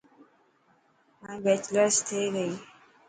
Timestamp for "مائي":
1.21-1.37